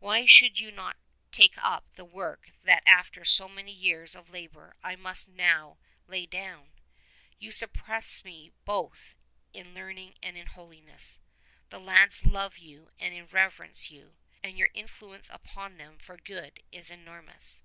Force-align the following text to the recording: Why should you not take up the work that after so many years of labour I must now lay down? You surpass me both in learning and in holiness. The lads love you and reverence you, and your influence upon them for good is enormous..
Why 0.00 0.26
should 0.26 0.58
you 0.58 0.72
not 0.72 0.96
take 1.30 1.56
up 1.56 1.94
the 1.94 2.04
work 2.04 2.48
that 2.64 2.82
after 2.86 3.24
so 3.24 3.48
many 3.48 3.70
years 3.70 4.16
of 4.16 4.28
labour 4.28 4.74
I 4.82 4.96
must 4.96 5.28
now 5.28 5.78
lay 6.08 6.26
down? 6.26 6.72
You 7.38 7.52
surpass 7.52 8.24
me 8.24 8.50
both 8.64 9.14
in 9.54 9.72
learning 9.72 10.16
and 10.24 10.36
in 10.36 10.48
holiness. 10.48 11.20
The 11.68 11.78
lads 11.78 12.26
love 12.26 12.58
you 12.58 12.90
and 12.98 13.32
reverence 13.32 13.92
you, 13.92 14.16
and 14.42 14.58
your 14.58 14.70
influence 14.74 15.30
upon 15.30 15.76
them 15.76 15.98
for 16.00 16.16
good 16.16 16.64
is 16.72 16.90
enormous.. 16.90 17.62